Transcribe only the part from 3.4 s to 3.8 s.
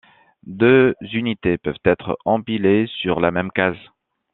case.